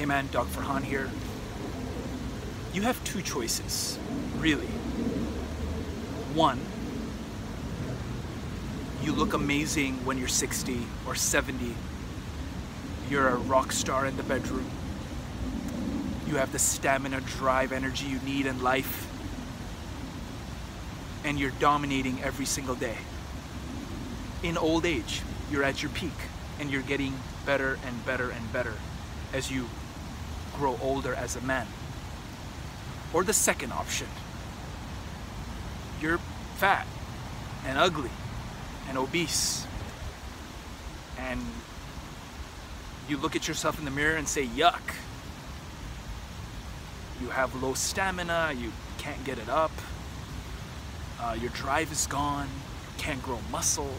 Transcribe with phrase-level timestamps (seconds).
[0.00, 1.10] Hey man, Doc Farhan here.
[2.72, 3.98] You have two choices,
[4.38, 4.70] really.
[6.32, 6.58] One,
[9.02, 11.74] you look amazing when you're 60 or 70.
[13.10, 14.70] You're a rock star in the bedroom.
[16.26, 19.06] You have the stamina, drive, energy you need in life.
[21.24, 22.96] And you're dominating every single day.
[24.42, 25.20] In old age,
[25.50, 26.16] you're at your peak
[26.58, 27.12] and you're getting
[27.44, 28.72] better and better and better
[29.34, 29.68] as you
[30.60, 31.66] grow older as a man.
[33.14, 34.06] Or the second option
[36.00, 36.18] you're
[36.56, 36.86] fat
[37.66, 38.10] and ugly
[38.88, 39.66] and obese.
[41.18, 41.40] And
[43.08, 44.94] you look at yourself in the mirror and say, yuck.
[47.20, 49.72] You have low stamina, you can't get it up,
[51.20, 53.94] uh, your drive is gone, you can't grow muscle.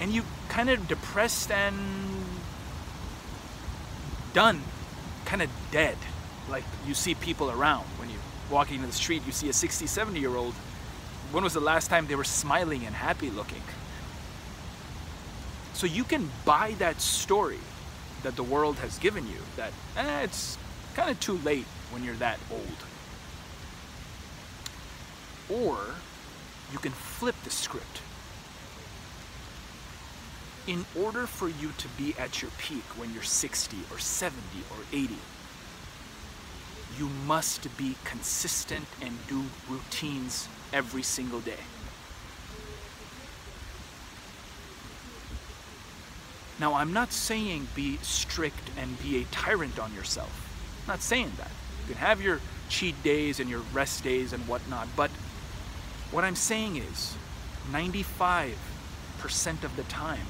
[0.00, 1.76] And you kind of depressed and
[4.34, 4.60] done,
[5.26, 5.96] kind of dead.
[6.48, 8.18] Like you see people around when you're
[8.50, 10.54] walking in the street, you see a 60, 70 year old.
[11.32, 13.62] When was the last time they were smiling and happy looking?
[15.74, 17.58] So you can buy that story
[18.22, 20.56] that the world has given you that eh, it's
[20.94, 22.62] kind of too late when you're that old.
[25.50, 25.78] Or
[26.72, 28.00] you can flip the script.
[30.66, 34.78] In order for you to be at your peak when you're 60 or 70 or
[34.92, 35.14] 80,
[36.98, 41.60] you must be consistent and do routines every single day.
[46.58, 50.48] Now, I'm not saying be strict and be a tyrant on yourself.
[50.82, 51.50] I'm not saying that.
[51.86, 55.10] You can have your cheat days and your rest days and whatnot, but
[56.10, 57.14] what I'm saying is
[57.70, 58.54] 95%
[59.62, 60.26] of the time,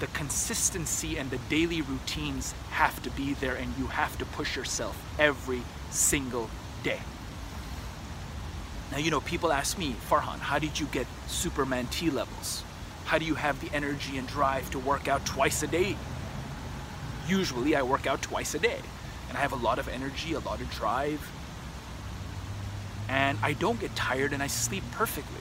[0.00, 4.56] the consistency and the daily routines have to be there and you have to push
[4.56, 6.50] yourself every single
[6.82, 7.00] day.
[8.90, 12.62] Now, you know, people ask me, Farhan, how did you get Superman T levels?
[13.06, 15.96] How do you have the energy and drive to work out twice a day?
[17.26, 18.80] Usually, I work out twice a day,
[19.28, 21.30] and I have a lot of energy, a lot of drive,
[23.08, 25.40] and I don't get tired and I sleep perfectly,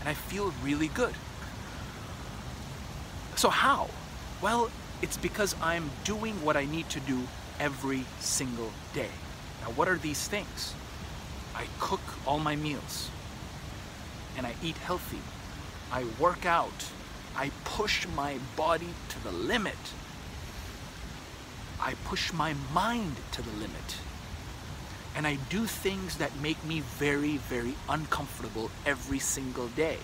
[0.00, 1.14] and I feel really good.
[3.38, 3.88] So, how?
[4.42, 4.68] Well,
[5.00, 7.20] it's because I'm doing what I need to do
[7.60, 9.10] every single day.
[9.60, 10.74] Now, what are these things?
[11.54, 13.10] I cook all my meals
[14.36, 15.20] and I eat healthy.
[15.92, 16.86] I work out.
[17.36, 19.84] I push my body to the limit.
[21.80, 23.98] I push my mind to the limit.
[25.14, 29.98] And I do things that make me very, very uncomfortable every single day.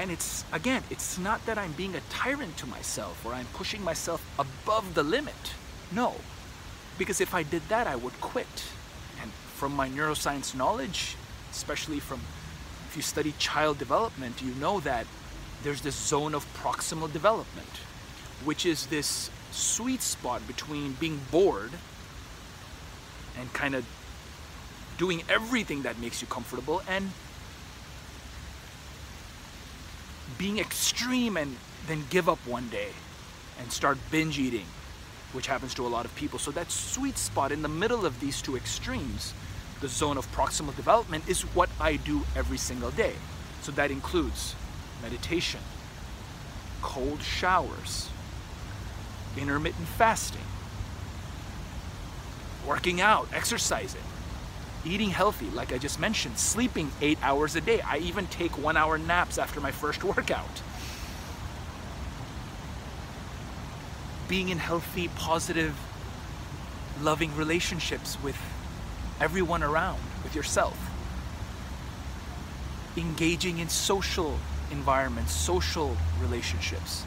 [0.00, 3.84] And it's, again, it's not that I'm being a tyrant to myself or I'm pushing
[3.84, 5.52] myself above the limit.
[5.92, 6.14] No.
[6.96, 8.64] Because if I did that, I would quit.
[9.20, 11.16] And from my neuroscience knowledge,
[11.50, 12.20] especially from
[12.88, 15.06] if you study child development, you know that
[15.62, 17.80] there's this zone of proximal development,
[18.42, 21.72] which is this sweet spot between being bored
[23.38, 23.84] and kind of
[24.96, 27.10] doing everything that makes you comfortable and
[30.38, 32.90] being extreme and then give up one day
[33.58, 34.66] and start binge eating,
[35.32, 36.38] which happens to a lot of people.
[36.38, 39.34] So, that sweet spot in the middle of these two extremes,
[39.80, 43.14] the zone of proximal development, is what I do every single day.
[43.62, 44.54] So, that includes
[45.02, 45.60] meditation,
[46.82, 48.08] cold showers,
[49.36, 50.44] intermittent fasting,
[52.66, 54.02] working out, exercising,
[54.84, 57.80] eating healthy, like I just mentioned, sleeping eight hours a day.
[57.80, 60.62] I even take one hour naps after my first workout.
[64.28, 65.74] Being in healthy, positive,
[67.02, 68.38] loving relationships with
[69.20, 70.78] everyone around, with yourself.
[72.96, 74.38] Engaging in social
[74.70, 77.04] environments, social relationships.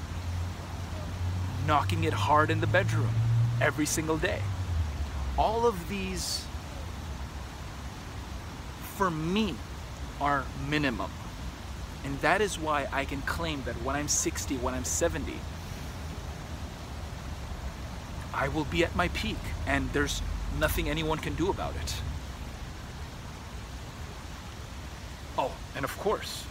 [1.66, 3.14] Knocking it hard in the bedroom
[3.62, 4.42] every single day.
[5.38, 6.46] All of these
[9.04, 9.54] for me
[10.22, 11.12] are minimum.
[12.06, 15.34] And that is why I can claim that when I'm 60, when I'm 70,
[18.34, 19.36] I will be at my peak
[19.68, 20.22] and there's
[20.58, 21.96] nothing anyone can do about it.
[25.38, 26.46] Oh, and of course,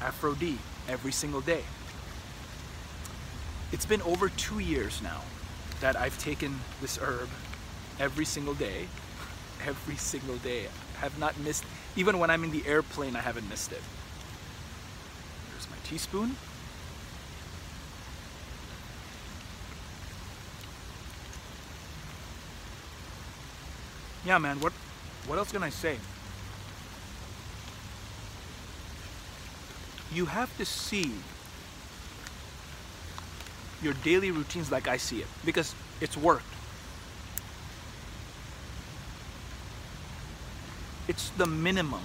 [0.00, 0.58] Aphro-D
[0.88, 1.62] every single day.
[3.70, 5.22] It's been over two years now
[5.80, 7.28] that I've taken this herb
[8.00, 8.88] every single day
[9.64, 10.66] every single day.
[10.96, 11.64] I have not missed,
[11.96, 13.82] even when I'm in the airplane, I haven't missed it.
[15.52, 16.36] There's my teaspoon.
[24.24, 24.72] Yeah, man, what,
[25.28, 25.98] what else can I say?
[30.12, 31.12] You have to see
[33.82, 36.55] your daily routines like I see it because it's worked.
[41.08, 42.02] It's the minimum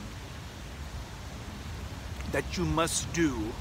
[2.31, 3.51] that you must do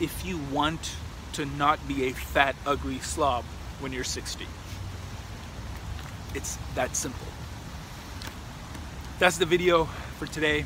[0.00, 0.94] if you want
[1.32, 3.44] to not be a fat, ugly slob
[3.80, 4.46] when you're 60.
[6.34, 7.26] It's that simple.
[9.18, 9.84] That's the video
[10.18, 10.64] for today.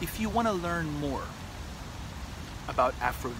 [0.00, 1.22] If you want to learn more
[2.68, 3.32] about Aphro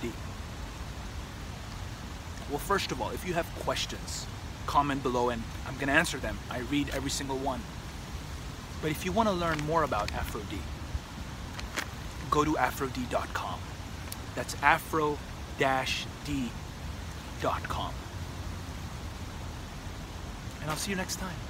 [2.49, 4.27] well, first of all, if you have questions,
[4.69, 6.39] comment below and I'm going to answer them.
[6.51, 7.63] I read every single one.
[8.83, 10.59] But if you want to learn more about Aphro-D,
[12.31, 13.61] go to aphrod.com.
[14.35, 15.19] That's aphro-d.com.
[20.61, 21.48] And I'll see you next time.